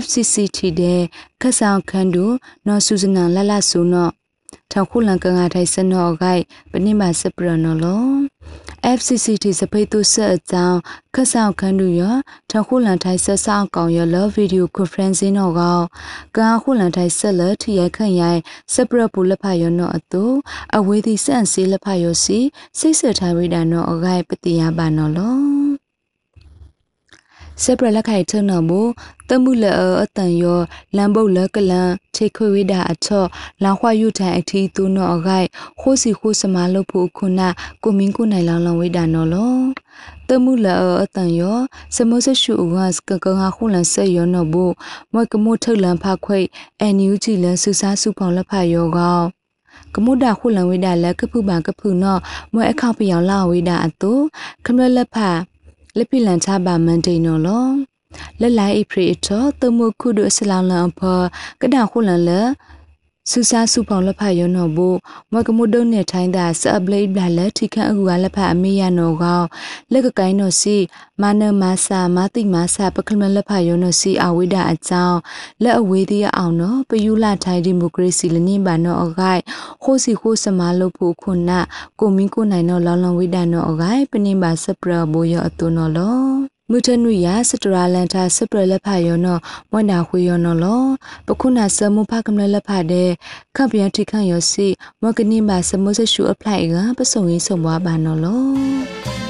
[0.00, 1.02] FCCT တဲ့
[1.42, 2.24] ခဆောင်ခန်ဒူ
[2.66, 4.12] နော်ဆူဇနန်လလဆူနော်
[4.72, 8.04] ထောက်ခုလန်ကန်ကထိုင်စနောဂိုက်ပနိမာစပရနော်လော
[8.98, 10.78] FCCT စပိတ်သူဆက်အကြောင်း
[11.14, 12.02] ခက်ဆောင်ခန်းတူရ
[12.50, 15.78] ထခုလန်ထိုင်ဆက်ဆောင်ကောင်ရလဗီဒီယိုကွန်ဖရင့်စင်းတော့ကော
[16.36, 18.40] ကာခုလန်ထိုင်ဆက်လထရခန့်ရိုင်
[18.72, 20.24] စပရပူလက်ဖယောနောအတူ
[20.76, 22.38] အဝေးသည်စန့်စီလက်ဖယောစီ
[22.78, 25.63] စိတ်ဆက်ထားဝိဒါနောအဂိုင်ပတိယပါနော်လော
[27.62, 28.80] စပရလက်ခိုင်ထုံနမူ
[29.28, 29.64] တမှုလ
[30.02, 30.60] အတန်ယော
[30.96, 33.28] လမ်ဘုတ်လကလန်ချိခွေဝိဒါအချော့
[33.62, 35.48] လောင်ခွယုထိုင်အထီသူနောအဂိုက်
[35.80, 37.40] ခိုးစီခိုးစမလို့ဖို့ခုန
[37.82, 39.54] ကိုမင်းကိုနိုင်လောင်လောင်ဝိဒါနော်လော
[40.28, 40.66] တမှုလ
[41.02, 41.58] အတန်ယော
[41.96, 44.64] စမဆရှုဝတ်ကကဟာခုလန်ဆက်ယောနော်ဘူ
[45.12, 46.40] မွဲကမိုထုလန်ဖခွိ
[46.80, 49.20] အန်ယူဂျီလန်ဆူစားစုဖောင်လက်ဖယောကော
[49.94, 52.16] ကမုဒခုလန်ဝိဒါလကဖုပံကဖုနော
[52.52, 54.12] မွဲအခောက်ပြောင်လာဝိဒါအတု
[54.64, 55.16] ခမလလက်ဖ
[55.98, 57.66] လက်ပိလန်ချပါမန်တိနော်လော
[58.40, 61.00] လက်လိုက်အဖရီတော့တမှုခုဒုဆလောင်လန်ဖ
[61.60, 62.30] ကဒါခုလန်လ
[63.30, 64.88] စူစာစုဖောင်လက်ဖယောနော်ဘူ
[65.32, 69.42] မကမှုဒုံနဲ့ထိုင်းတာဆပ်ဘလိတ်ဘလာလက်ထိခန့်အခုကလက်ဖအမေရနော်ကော
[69.92, 70.76] လက်ကကိုင်းနော်စီ
[71.20, 75.18] မာနမဆာမာတိမဆာပကလမလက်ဖယောနော်စီအဝိဒအကြောင်း
[75.62, 79.42] လက်အဝေးသေးအောင်နော်ပယူလာထိုင်းဒီမိုကရေစီလနင်းပါနော်အဂိုက်
[79.82, 81.50] ခိုးစီခိုးစမလို့ဖို့ခုန
[82.00, 89.38] ကိုမင်းကိုနိုင်နော်လောင်လောင်ဝိဒနော်အဂိုက်ပနိပါစပရဘူရအတုနော်လော မုထနုယစတရာလန်တာစပရလက်ဖာယောနော
[89.70, 90.82] မွန်နာခွေယောနောလော
[91.26, 93.10] ပခုနာစမုဖကမလလက်ဖာတဲ့
[93.56, 94.68] ခပ်ပြန်ထိခန့်ယောစီ
[95.02, 99.23] မကနိမာစမုစရှုအပလိုက်ကပစုံရေးဆုံပွားပါနော်လော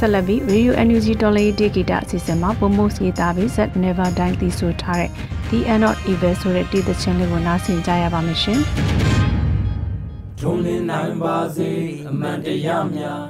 [0.00, 5.10] ဆက်လက်ပြီး Radio NUG တော်လေးတေဂီတာအစီအစဉ်မှာပုံမို့ရေးသားပြီး Set Never Die တည်ဆိုထားတဲ့
[5.50, 8.60] The End of Evil ဆိုတဲ့တည်သချင်းလေးကိုနားဆင်ကြရပါမယ်ရှင်။
[10.40, 11.70] ထုံးလင်းနိုင်ပါစေ
[12.08, 13.24] အမှန်တရားများ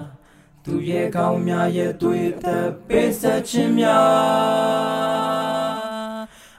[0.64, 5.60] သူရဲ့ကောင်းများရဲ့တွေ့တဲ့ပေးဆက်ခြင်းများ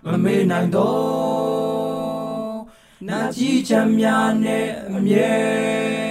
[0.06, 2.58] မမေ့နိုင်တော့
[3.08, 6.11] နာကြည့်ချမ်းများနဲ့အမြဲ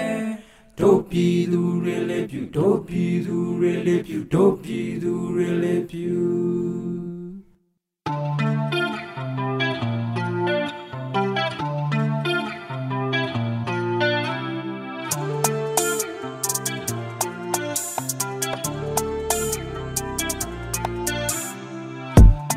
[0.82, 6.18] တို့ပြည်သူတွေလေးပြုတို့ပြည်သူတွေလေးပြုတို့ပြည်သူတွေလေးပြု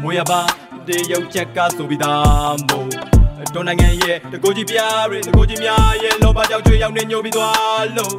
[0.01, 0.41] မွေရပါ
[0.88, 3.03] တေရုပ်ချက်ကဆိုပြီးသားမို့
[3.56, 8.13] တော်နိုင်ငံရဲ့တကိုကြီးပြားတွေတကိုကြီးများရဲ့လောဘကြောင့်ချွေရောက်နေညိုပြီးသွားလို့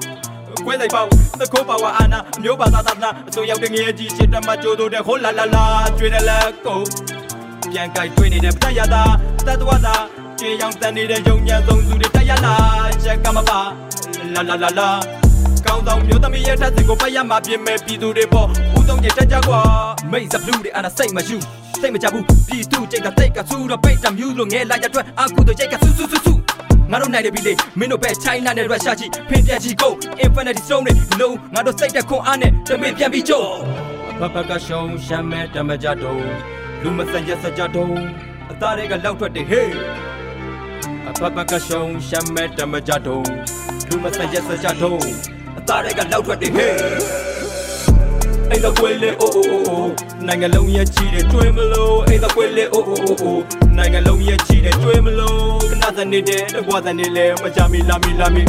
[0.64, 1.06] ခွဲလိုက်ပေါ့
[1.40, 5.64] သခိုးပါဝါအာနာအမျိုးပါသာသာနာအစိုးရောက်တဲ့ငယ်ကြီးချစ်တမကြိုးတို့တဲ့ခိုးလာလာလာ
[5.98, 6.80] ကျွေးတယ်လက်ကို
[7.72, 9.02] ပြန်ကြိုက်တွေ့နေတဲ့ပတရတာ
[9.46, 9.96] တတ်တော်တာ
[10.38, 12.54] ကျေရောင်တန်နေတဲ့ယုံညံဆုံးစုတွေတက်ရလာ
[13.04, 13.60] ချက်ကမပါ
[14.34, 14.88] လာလာလာလာ
[15.66, 19.60] ကောင်းဆောင်မျိုးသမီးရဲ့ထက်စင်ကိုပတ်ရမှာပြင်မဲ့ပြည်သူတွေပေါ့ဦးဆုံးကြီးတက်ကြကွာ
[20.10, 21.37] မိတ်စပလူတွေအာနာစိတ်မရှိ
[21.85, 26.33] စိတ်မကြဘူးပြည်သူကြိတ်ကတိတ်ကဆူတော့ပိတ်တမျိုးလို့ငဲလာရအတွက်အခုတော့ကြိတ်ကဆူဆူဆူဆူ
[26.90, 29.94] ငငါတို့နိုင်တယ်ပြီလေမင်းတို့ပဲ China နဲ့ Russia ကြီးဖင်ပြန်ချီကုန်
[30.25, 33.42] Infinity Stone တွေလုံးငါတို့စိတ်တဲ့ခွန်အားနဲ့တမင်ပြန်ပြီးကြုံ
[34.20, 36.23] ဘဘကရှုံးရှမ်းမဲ့တမကြတော့
[36.83, 37.94] လူမစံရက်စကြတော့
[38.51, 39.70] အသားတွေကလောက်ထွက်တယ်ဟေး
[41.09, 43.27] အဘဘကရှုံးရှမ်းမဲ့တမကြတော့
[43.88, 45.01] လူမစံရက်စကြတော့
[45.59, 47.23] အသားတွေကလောက်ထွက်တယ်ဟေး
[48.50, 49.90] အိမ်တော့ကွေးလေအိုးအိုးအိုး
[50.26, 53.42] နိုင်ငံလုံးရဲ့ချီတဲ့တွင်မလို့အိမ်တော့ကွေးလေအိုးအိုးအိုးအိုး
[53.76, 58.42] နိုင်ငံလုံးရဲ့ချီတဲ့တွင်မလို့ခဏစနေတဲ့တကွာစနေလေမကြမီလာမီလာမီ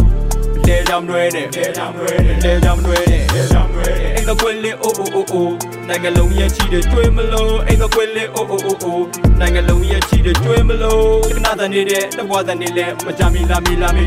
[0.68, 5.54] လေကြောင်ရွယ်တဲ့လေကြောင်ရွယ်တဲ့လေကြောင်ရွယ်တဲ့လေကြောင်ရွယ်တဲ့အိမ်တော့ကွေးလေအိုးအိုးအိုးအိုး
[5.88, 9.06] နိုင်ငံလုံးရဲ့ချီတဲ့တွင်မလို့အိမ်တော့ကွေးလေအိုးအိုးအိုးအိုး
[9.40, 11.06] နိုင်ငံလုံးရဲ့ချီတဲ့တွင်မလို့
[11.36, 14.06] ခဏစနေတဲ့တကွာစနေလေမကြမီလာမီလာမီ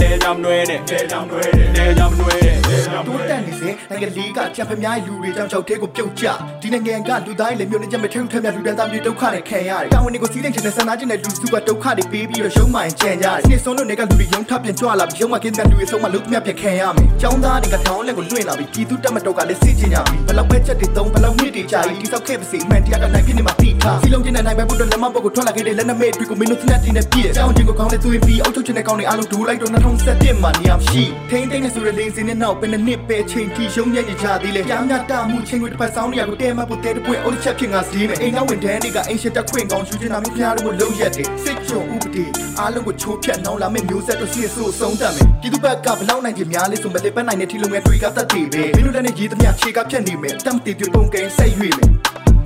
[0.00, 6.26] လေကြောင်ရွယ်တဲ့လေကြောင်ရွယ်တဲ့လေကြောင်ရွယ်တဲ့လေကြောင်ရွယ်တိုးတက်နေစဉ်နိုင်ငံလေးကကြံဖများလူတွေကြောင့်ကြောက်တဲ့ကိုပြုတ်ကျ
[6.62, 42.24] ဒီနိုင်ငံကလူသားတွေလည်းမျိုးနဲ့ကြမထုံထက်မြလူတန်းသားမျိုးဒုက္ခနဲ့ခံရတယ်တာဝန်တွေကိုစီးတဲ့ချင်တဲ့ဆန္ဒကျင်တဲ့လူစုကဒုက္ခတွေပေးပြီးတော့ရုံးမှန်ကြံကြတယ်နေ့ဆုံးလို့နေကလူတွေရုံးထပ်ပြန်ကြွလာပြီးရုံးမှကင်းတဲ့လူတွေဆုံးမလုံးမြတ်ပြန်ခံရမယ်ចောင်းသားတွေကတောင်းလက်ကိုလွှင့်လာပြီးပြည်သူတက်မတော်ကလည်းစစ်ချင်ကြပြီဘလောက်ပဲချက်တွေသုံးဘလောက်မြင့်တွေကြာပြီးတိဆောက်ခဲ့ပါစေအမှန်တရားကနိုင်ပြနေမှာတိထားစီလုံးချင်းတဲ့နိုင်ပဲဘုဒ္ဓလက်မပုတ်ကိုထွက်လာခဲ့တဲ့လက်နက်မဲ့တွေကိုမင်းတို့သနက်တင်နဲ့ပြည့်ចောင်းချင်းကိုကောင်းတဲ့သွေးပြီးအုပ်ချုပ်ချင်တဲ့ကောင်းတွေအားလုံးဒူလိုက်တော့2017မှာနေရာရှိထိန်းသိမ်းနေဆိုတဲ့လေးစင်းနဲ့နောက်ပဲနှစ်ပဲချိန်တီရုံးညံ့ကြသေးလေပြောင်းမြတာမှုချင်းကိုတစ်ပတ်ဆောင်နေရကိုတဲမဖို့တဲတပွင့်အိုးချက်ဖြစ်ငါစည်းမယ်အိမ်ကဝင်တန်းတွေကအင်ရှက်တက်ခွင့်ကောင်းယူချင်တာမျိုးဖျားတို့လုံးရက်တယ်စစ်ချုံဥပဒေ
[42.58, 51.90] အားလုံးကိုချိုးဖြတ်နှောင်းလာမယ့်မျိုးဆက်တို့စစ်ဆိုးဆုံးတတ်မယ်ပြည်သူဘက်ကဘလောက်နိုင်ကြများလဲဆိုမလေးပန်းနိုင်တဲ့ထီလုံးငယ်တွေကတတ်တည်ပဲမင်းတို့လည်းရေးသမျှခြေကဖြတ်နေမယ်တမ်တီပြပုံကဲဆက်ရွေ့မယ်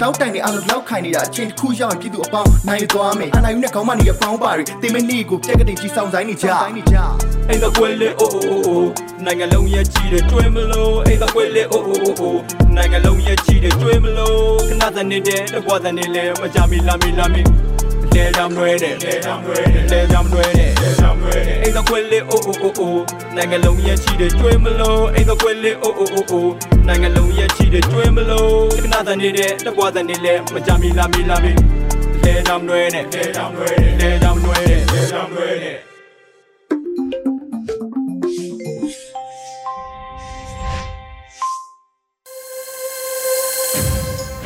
[0.02, 6.48] တောက်တိုင်နေအားလုံးလောက်ခိုင်နေတာအချင်းတစ်ခုရောက်ရင်ပြည်သူအပေါင်းနိုင်သွားမယ်အနာယူနဲ့ခေါင်းမနေရပေါင်းပါတွေတင်မနေကိုပြက်ကတိကြီးဆောင်ဆိုင်နေကြ
[7.48, 8.90] အိမ်တော့ကွယ်လေအိုးအိုးအိုး
[9.24, 12.40] နိုင်ငံလုံးရဲ့ကြီးတဲ့တွင်မလို့အိမ်တော့ကွယ်လေအိုးအိုးအိုး
[12.76, 14.38] နိုင်ငံလုံးရဲ့ကြီးတဲ့တွင်မလို့
[14.68, 17.42] ခဏစနေတဲ့တကွာစနေလေမကြမီလာမီလာမီ
[18.14, 21.01] လေကြောင်ရွယ်တဲ့လေကြောင်ရွယ်တဲ့လေကြောင်ရွယ်တဲ့လေကြောင်ရွယ်တဲ့
[21.62, 23.02] အိမ်တော့ကွယ်လေအိုးအိုးအိုးအိုး
[23.36, 26.52] နိုင်ငံလုံးရဲ့ကြီးတဲ့တွင်မလို့အိမ်တော့ကွယ်လေအိုးအိုးအိုးအိုး
[26.86, 31.52] နိုင်ငံလုံးရဲ့ကြီးတဲ့တွင်မလို့ခဏစနေတဲ့တကွာစနေလေမကြမီလာမီလာမီ
[32.24, 35.91] လေကြောင်ရွယ်တဲ့လေကြောင်ရွယ်တဲ့လေကြောင်ရွယ်တဲ့လေကြောင်ရွယ်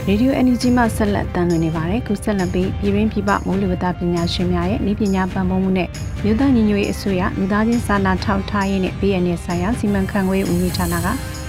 [0.08, 5.88] ရေဒီယို NUG မှဆက်လက်တမ်းလွှင့်နေပါတယ်ခုဆက်လက်ပြီးပြည်ရင်းပြည်ပမိုးလေဝသပညာရှင်များရဲ့ဤပညာပံ့ပိုးမှုနဲ့
[6.24, 11.06] မြို့သားညီညွတ်ရေးအစိုးရမြို့သားချင်းစာနာထောက်ထားရေးနဲ့ BNN ဆိုင်ရာစီမံခန့်ခွဲဦးစီးဌာနက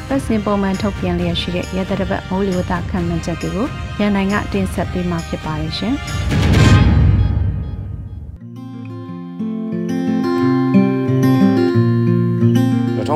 [0.07, 3.67] ပတ်စဉ်ပုံမှန်ထုတ်ပြန်လျက်ရှိတဲ့ရဲတရပတ်မိုးလေဝသခန့်မှန်းချက်တွေကို
[3.99, 5.93] ရန်နိုင်ကတင်ဆက်ပေးမှာဖြစ်ပါတယ်ရှင်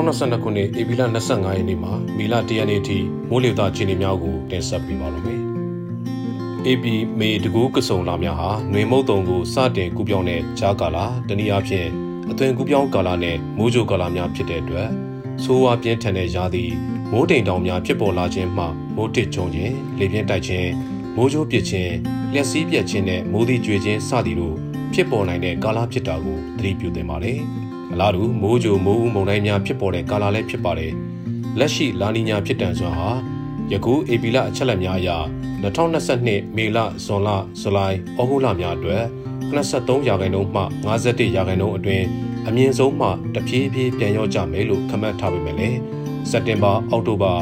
[0.02, 2.98] 2022ခုနှစ်ဧပြီလ25ရက်နေ့မှာမီလ1ရက်နေ့အထိ
[3.30, 5.42] မိုးလေဝသအခြေအနေများကိုတင်ဆက်ပေးပါရမယ်။
[6.68, 6.86] AB
[7.20, 11.88] မေတကူကစုံလာများဟာຫນွေမုတ်တုံကိုစတင်ကူးပြောင်းတဲ့ဂျာကာလာတနည်းအားဖြင့်
[12.30, 14.90] အသွင်ကူးပြောင်းကာလာနဲ့မိုးကြိုကာလာများဖြစ်တဲ့အတွက်
[15.44, 16.66] ဆိုးဝါးပြင်းထန်တဲ့ရာသီ
[17.12, 20.70] မိုးတိမ်တောင်များဖြစ်ပေါ်လာခြင်းမှမိုးတစ်ချုံခြင်းလေပြင်းတိုက်ခြင်း
[21.16, 21.94] မိုးကြိုးပစ်ခြင်း
[22.34, 24.56] လျှက်စီးပြက်ခြင်းနဲ့မိုးသီးကြွေခြင်းစသည်တို့
[24.94, 27.42] ဖြစ်ပေါ်နိုင်တဲ့ကာလဖြစ်တာကိုသတိပြုသင့်ပါတယ်။
[27.94, 30.94] အလားတူမိုးကြိုမိုးဦးမုန်တိုင်းများဖြစ်ပေါ်တဲ့ကာလလည်းဖြစ်ပါတယ်။
[31.60, 33.10] လက်ရှိလာနီညာဖြစ်တန်စွာဟာ
[33.72, 35.10] ယခုဧပြီလအချက်လက်များအရ
[35.64, 37.30] 2022မေလဇွန်လ
[37.62, 39.04] ဇူလိုင်ဩဂုတ်လများအတွက်
[39.52, 42.06] 83ရာခိုင်နှုန်းမှ51ရာခိုင်နှုန်းအတွင်း
[42.48, 45.78] အမြင့်ဆုံးမှတဖြည်းဖြည်းပြန်ရော့ကြမယ်လို့ခန့်မှန်းထားပေမဲ့လည်း
[46.30, 47.34] စက်တင်ဘာအောက်တိုဘာ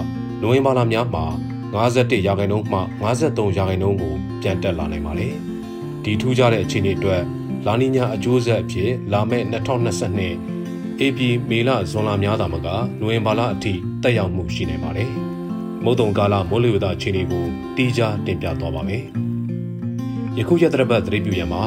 [0.42, 1.26] နိုဝင်ဘာလများမှာ
[1.74, 5.34] 51ရာခိုင်နှုန်းမှ53ရာခိုင်နှုန်းကိုပြန်တက်လာနိုင်ပါတယ်။
[6.04, 7.22] ဒီထူးခြားတဲ့အခြေအနေအတွက်
[7.66, 11.20] လာနီညာအကျိုးဆက်အဖြစ်လာမယ့်2022 AP
[11.50, 12.68] မေလဇွန်လများသာမက
[13.00, 15.10] နိုဝင်ဘာလအထိတက်ရောက်မှုရှိနေပါတယ်။
[15.84, 17.46] မုတ်တုံကာလမိုးလေဝသအခြေအနေကို
[17.76, 19.04] တီးခြားတင်ပြသွားပါမယ်။
[20.38, 21.64] ယခုရက်သတ္တပတ်သတိပြုရမှာ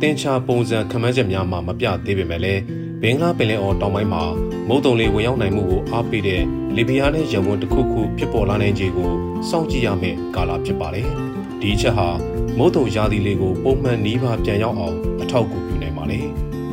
[0.00, 2.62] တင်ချာပုံစံခမန်းချက်များမှာမပြသေးပေမဲ့လည်း
[3.02, 4.22] ဘင်္ဂလားပင်လယ်အော်တောင်ပိုင်းမှာ
[4.68, 6.42] မုတ်တုံလေးဝင်ရောက်နိုင်မှုကိုအားပေးတဲ့
[6.76, 9.10] လီဘီယာနဲ့ယမန်တစ်ခုခုဖြစ်ပေါ်လာနိုင်ခြေကို
[9.48, 11.08] စောင့်ကြည့်ရမယ့်ကာလဖြစ်ပါတယ်။
[11.60, 12.08] ဒီချက်ဟာ
[12.58, 16.20] မုတ်တုံရာသီလေးကိုပုံမှန်နီးပါးပြန်ရောက်အောင်အထောက်အကူပြုနိုင်ပါလေ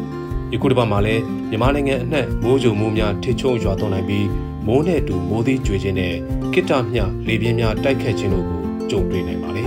[0.53, 4.27] ။ယခုတစ်ပတ်မှာလည်းမြန်မာနိုင်ငံအနှံ့မိုးကြုံမိုးများထိချုံရွာသွန်းနိုင်ပြီး
[4.67, 6.13] မိုးနဲ့အတူမိုးသီးကြွေခြင်းနဲ့
[6.53, 9.65] ကိတ္တမြလေပြင်းများတိုက်ခတ်ခြင်းတို့ကိုကြုံတွေ့နိုင်ပါလေ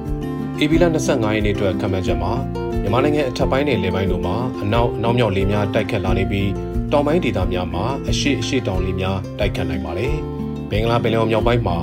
[0.62, 2.32] ။ဧပြီလ25ရက်နေ့အတွက်ခန့်မှန်းချက်မှာ
[2.82, 6.50] မြန်မာနိုင်ငံအထက်ပိုင်းနဲ့လေပိုင်းတို့မှာအနောက်အနောက်မြောက်လေများတိုက်ခတ်လာနေပြီး
[6.92, 10.16] တောင်ပိုင်းဒေသများမှာအရှိအရှိတောင်လေများတိုက်ခတ်နိုင်ပါတယ်။
[10.70, 11.76] ဘင်္ဂလားပင်လယ်အော်မြောက်ပိုင်းမှာ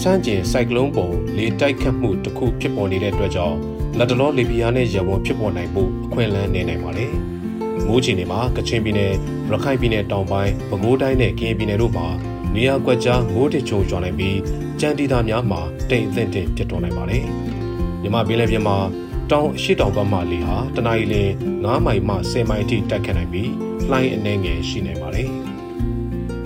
[0.00, 3.56] စမ်းကျင်စိုက်ကလုန်းပုံလေတိုက်ခတ်မှုတစ်ခုဖြစ်ပေါ်နေတဲ့အတွက်ကြောင့်
[3.98, 7.12] လက်တလောလီဘီယာနဲ့ရဝန်းဖြစ်ပေါ်နိုင်မှုအခွင့်အလမ်းနေနိုင်ပါတယ်။
[7.86, 9.12] မိုးချင်တွေမှာကချင်ပြည်နယ်
[9.50, 12.06] ရခိုင်ပြည်နယ်တောင်ပိုင်းပဲခူးတိုင်းနဲ့ကရင်ပြည်နယ်တို့မှာ
[12.54, 14.38] နေရာကွက်ကြားမိုးထချုံကျွာနိုင်ပြီး
[14.80, 17.24] ကြံတီတာများမှာတိမ်အသင့်တင်ဖြစ်တော်နိုင်ပါတယ်။
[18.02, 18.76] မြမပင်လယ်ပြင်မှာ
[19.30, 21.14] တတောင်အရှိတောင်ဘက်မှလေဟာတနအီလ
[21.54, 23.50] 9မိုင်မှ10မိုင်အထိတိုက်ခတ်နိုင်ပြီး
[23.90, 25.18] လှိုင်းအနှဲငယ်ရှိနေပါတ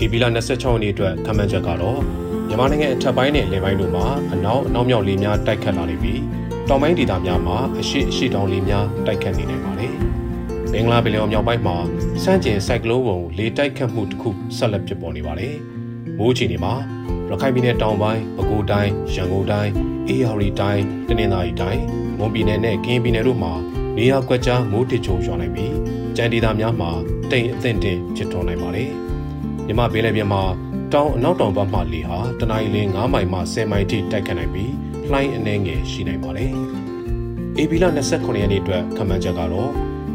[0.02, 2.00] ယ်။ဧပြီလ26ရက်နေ့အတွက်ခန့်မှန်းချက်ကတော့
[2.48, 6.20] မြန်မာနိုင်ငံအထက်ပိုင်းနဲ့လေပိုင်းတို့မှာအနောက်အနောက်မြောက်လေများတိုက်ခတ်လာနေပြီး
[6.68, 9.94] တောင်ပိုင်းဒေသများမှာအရှိအရှိတောင်လေများတိုက်ခတ်နေနိုင်ပါတယ်။
[10.72, 11.76] မင်္ဂလာပင်လယ်မြောက်ပိုင်းမှာ
[12.22, 15.54] စန့်ကျင်စိုက်ကလုန်းပုံလေတိုက်ခတ်မှုတစ်ခုဆက်လက်ဖြစ်ပေါ်နေပါတယ်။
[16.18, 16.74] မိုးချီနေမှာ
[17.30, 19.72] ရခိုင်ပြည်နယ်တောင်ပိုင်းပဲခူးတိုင်းရန်ကုန်တိုင်း
[20.08, 21.82] အေရရီတိုင်းတနင်္သာရီတိုင်း
[22.18, 23.52] မွန်ပြည်နယ်နဲ့ကရင်ပြည်နယ်တို့မှာ
[23.96, 25.72] နေရာကွက်ကြားမိုးထစ်ချုံရွာနိုင်ပြီး
[26.16, 26.90] ကြံဒေသများမှာ
[27.30, 28.92] တိမ်အထင်တင်ဖြစ်ထွန်းနိုင်ပါတယ်။
[29.66, 30.42] မြမဘေးလည်းပြမှာ
[30.92, 34.72] တောင်အနောက်တောင်ဘက်မှလေဟာတနအီလ9မိုင်မှ10မိုင်ထိတိုက်ခတ်နိုင်ပြီး
[35.10, 36.52] လှိုင်းအနှဲငယ်ရှိနိုင်ပါတယ်။
[37.58, 39.70] AB လ29ရက်နေ့အတွက်ခန့်မှန်းချက်ကတော့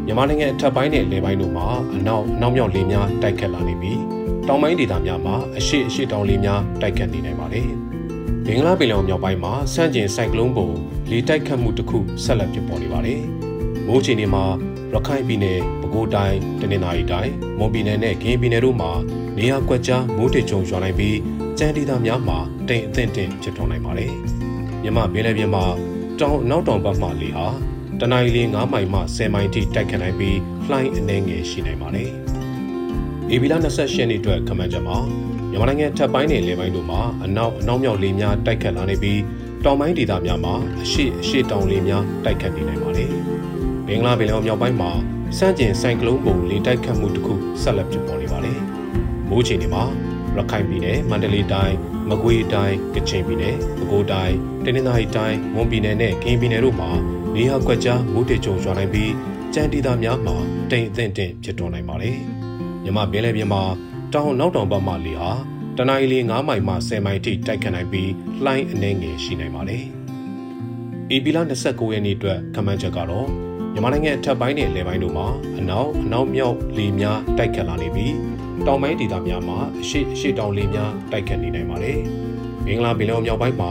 [0.06, 4.00] မြန်မာနိုင်ငံအထက်ပိုင်းနဲ့လေပိုင်းတို့မှာအနောက်အနောက်မြောက်လေများတိုက်ခတ်လာနေပြီး
[4.48, 7.68] တောင်ပိုင်းဒေသများမှာအရှိအရှိတောင်လေများတိုက်ခတ်နေနိုင်ပါတယ်။
[8.46, 10.68] ဘင်္ဂလားပင်လယ်မြောက်ပိုင်းမှာစန့်ကျင်စိုက်ကလုန်းပုံ
[11.10, 13.20] လေတိုက်ခတ်မှုတစ်ခုဆက်လက်ဖြစ်ပေါ်နေပါတယ်။
[13.86, 14.44] မိုးချီနေမှာ
[14.92, 18.92] ရခိုင်ပြည်နယ်၊ပဲခူးတိုင်း၊တနင်္သာရီတိုင်း၊မွန်ပြည်နယ်နဲ့ကရင်ပြည်နယ်တို့မှာ
[19.38, 21.18] နေရာကွက်ကြားမိုးထစ်ချုံရွာနိုင်ပြီး
[21.58, 24.12] ကြံဒေသများမှာတိမ်အထင်တင်ဖြစ်ထွန်းနိုင်ပါတယ်။
[24.82, 25.64] မြမပင်လယ်ပြင်မှာ
[26.20, 27.46] တောင်နောက်တောင်ဘက်မှလေဟာ
[28.00, 30.38] တနအီလ9မိုင်မှ10မိုင်ထိတိုက်ခတ်နိုင်ပြီး
[30.70, 32.10] လှိုင်းအနှဲငယ်ရှိနိုင်ပါတယ်။
[33.32, 34.98] ဧပြီလ28ရက်နေ့အတွက်ခန့်မှန်းချက်မှာ
[35.50, 39.20] မြန်မာနိုင်ငံထပ်ပိုင်းနယ်လေပိုင်းတို့မှာအနောက်အနောက်မြောက်လေများတိုက်ခတ်လာနေပြီး
[39.64, 43.10] တောင်ပိုင်းဒေသများမှာအရှိအရှိတောင်လေများတိုက်ခတ်နေနိုင်ပါတယ်။
[43.86, 44.90] ဘင်္ဂလားပင်လယ်မြောက်ပိုင်းမှာ
[45.38, 48.60] စန့်ကျင်ဆိုင်ကလုန်းပုံလေတိုက်ခတ်မှုတစ်ခုဆက်လက်ဖြစ်ပေါ်နေပါတယ်။
[49.32, 49.84] မိုးချိန်တွေမှာ
[50.36, 51.76] ရခိုင်ပြည်နယ်မန္တလေးတိုင်း
[52.08, 56.90] မကွေးတိုင်းကချင်ပြည်နယ်ပဲခူးတိုင်းတနင်္သာရီတိုင်းမွန်ပြည်နယ်နဲ့ကရင်ပြည်နယ်တို့မှာ
[57.34, 59.12] နေရာကွက်ကြားမိုးတေကြုံရွာနိုင်ပြီး
[59.54, 60.36] ကြံဒေသများမှာ
[60.70, 62.16] တိမ်အထင်တင်ဖြစ်ထွန်းနိုင်ပါတယ်။
[62.84, 63.62] မြမပင်လယ်ပြင်မှာ
[64.12, 65.30] တောင်နောက်တောင်ဘက်မှလေဟာ
[65.76, 68.10] တနအီလ9မိုင်မှ10မိုင်ထိတိုက်ခတ်နိုင်ပြီး
[68.44, 69.84] လှိုင်းအနှဲငယ်ရှိနိုင်ပါတယ်။
[71.14, 73.28] ဧပြီလ29ရက်နေ့အတွက်ခန့်မှန်းချက်ကတော့
[73.72, 75.26] မြန်မာနိုင်ငံအထက်ပိုင်းနဲ့လယ်ပိုင်းတို့မှာ
[75.58, 78.14] အနောက်အနောက်မြောက်လေများတိုက်ခတ်လာနေပြီး
[78.66, 81.98] တောင်ပိုင်းဒေသများမှာအရှိအရှိတောင်လေများတိုက်ခတ်နေနိုင်ပါတယ်။
[82.66, 83.70] မင်္ဂလာပင်လယ်မြောက်ပိုင်းမှာ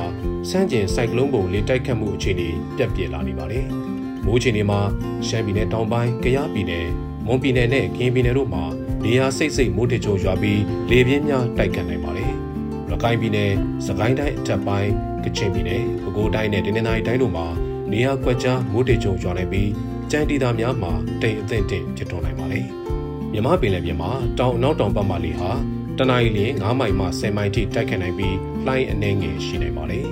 [0.50, 3.66] စန့်ကျင်စိုက်ကလုန်းပုံလေတိုက်ခတ်မှုအခြေအနေပြက်ပြက်လာနေပါတယ်။
[4.26, 4.80] မိုးအခြေအနေမှာ
[5.28, 6.86] ရှမ်းပြည်နယ်တောင်ပိုင်း၊ကယားပြည်နယ်၊
[7.26, 8.64] မွန်ပြည်နယ်နဲ့ကရင်ပြည်နယ်တို့မှာ
[9.04, 12.32] နေရာစိတ်စိတ်မိုးထချုံရွာပြီးလေပြင်းများတိုက်ခတ်နိုင်ပါတယ်။
[12.90, 13.52] ရခိုင်ပြည်နယ်၊
[13.86, 14.90] စကိုင်းတိုင်းအထက်ပိုင်း၊
[15.24, 17.48] ကချင်ပြည်နယ်၊ပဲခူးတိုင်းနဲ့တနင်္သာရီတိုင်းတို့မှာ
[17.92, 19.70] နေရာကွက်ကြားမိုးထချုံရွာနိုင်ပြီး
[20.12, 22.68] ကြံဒေသများမှာတိမ်အထင်တင်ဖြစ်ထွန်းနိုင်ပါတယ်။
[23.34, 25.52] မြမပင်လယ်ပြင်မှာတောင်အနောက်တောင်ဘက်မှလေဟာ
[25.98, 30.06] တနအီလ9မိုင်မှ10မိုင်ထိတိုက်ခတ်နိုင်ပြီးလှိုင်းအနှဲငယ်ရှိနိုင်ပါတယ်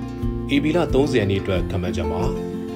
[0.50, 2.22] ။EB လ30ရက်နေ့အတွက်ခန့်မှန်းချက်မှာ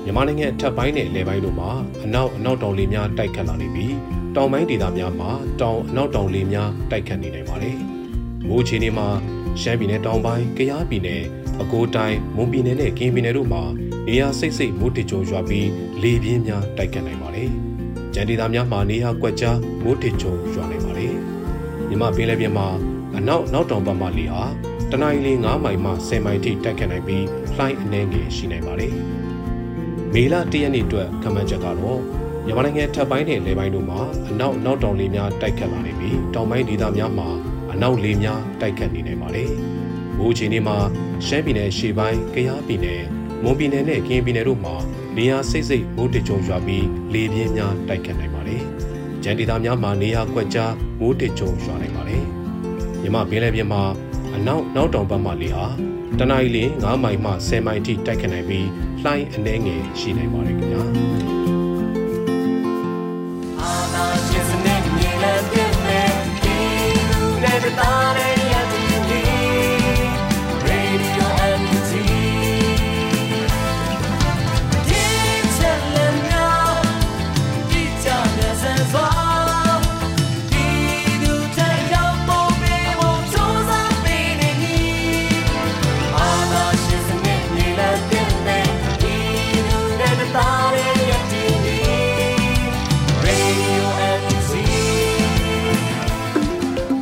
[0.04, 1.70] မြန်မာနိုင်ငံအထက်ပိုင်းနဲ့လယ်ပိုင်းတို့မှာ
[2.04, 3.94] အနောက်အနောက်တောင်လေများတိုက်ခတ်လာနေပြီး
[4.36, 7.76] တောင်ပိုင်းဒေသများမှာတောင်အနောက်တောင်လေများတိုက်ခတ်နေနိုင်ပါတယ်။
[8.48, 9.08] မိုးချီနေမှာ
[9.60, 11.22] ရှမ်းပြည်နယ်တောင်ပိုင်း၊ကယားပြည်နယ်၊
[11.56, 13.62] ပဲခူးတိုင်း၊မွန်ပြည်နယ်နဲ့ကရင်ပြည်နယ်တို့မှာ
[14.06, 15.68] နေရာစိတ်စိတ်မိုးတကြုံရွာပြီး
[16.02, 17.52] လေပြင်းများတိုက်ခတ်နိုင်ပါတယ်။
[18.14, 21.14] ကြံဒေသများမှာနေရာကွက်ကြားမိုးတကြုံရွာနိုင်ပါတယ်။
[21.88, 22.68] မြမပင်လယ်ပြင်မှာ
[23.16, 24.42] အနောက်နောက်တောင်ဘက်မှလေဟာ
[24.90, 27.24] တနအီလ9မိုင်မှ10မိုင်ထိတိုက်ခတ်နိုင်ပြီး
[27.56, 28.92] လှိုင်းအနှဲငယ်ရှိနိုင်ပါတယ်။
[30.14, 32.00] မေလ၁ရက်နေ့အတွက်ခန့်မှန်းချက်ကတော့
[32.44, 37.28] မြန်မာနိုင်ငံထပ်ပိုင်းနဲ့လေပိုင်းတို့မှာအနောက်နောက်တောင်လေများတိုက်ခတ်လာနေပြီးတောင်ပိုင်းဒေသများမှာ
[37.72, 39.50] အနောက်လေများတိုက်ခတ်နေနိုင်ပါတယ်။
[40.18, 40.76] မိုးချိန်တွေမှာ
[41.26, 43.02] ရှမ်းပြည်နယ်ရှေ့ပိုင်း၊ကယားပြည်နယ်၊
[43.42, 44.74] မွန်ပြည်နယ်နဲ့ကရင်ပြည်နယ်တို့မှာ
[45.16, 48.62] နေရာစိတ်စိတ်မိုးတကြုံရွာပြီးလေပြင်းများတိုက်ခတ်နိုင်ပါတယ်။
[49.22, 52.24] ကြံဒေသများမှာနေရာကွက်ကြားမိုးတကြုံရွာနိုင်ပါတယ်။
[53.02, 53.82] မြမပင်လယ်ပြင်မှာ
[54.34, 55.66] အနောက်နောက်တောင်ဘက်မှလေဟာ
[56.18, 58.66] တနအီလ9မိုင်မှ10မိုင်ထိတိုက်ခတ်နိုင်ပြီး
[59.04, 68.37] လှိုင်းအနှဲငယ်ရှိနိုင်ပါတယ်ခင်ဗျာ။ဒီ